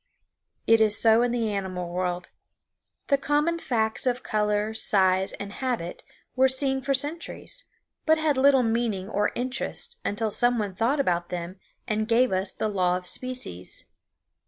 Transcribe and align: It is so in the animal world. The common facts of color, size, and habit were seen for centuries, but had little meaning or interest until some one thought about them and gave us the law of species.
It 0.65 0.81
is 0.81 0.99
so 0.99 1.21
in 1.21 1.29
the 1.29 1.53
animal 1.53 1.93
world. 1.93 2.29
The 3.09 3.19
common 3.19 3.59
facts 3.59 4.07
of 4.07 4.23
color, 4.23 4.73
size, 4.73 5.31
and 5.33 5.53
habit 5.53 6.01
were 6.35 6.47
seen 6.47 6.81
for 6.81 6.95
centuries, 6.95 7.65
but 8.07 8.17
had 8.17 8.35
little 8.35 8.63
meaning 8.63 9.07
or 9.07 9.31
interest 9.35 9.99
until 10.03 10.31
some 10.31 10.57
one 10.57 10.73
thought 10.73 10.99
about 10.99 11.29
them 11.29 11.59
and 11.87 12.07
gave 12.07 12.31
us 12.31 12.51
the 12.51 12.67
law 12.67 12.97
of 12.97 13.05
species. 13.05 13.85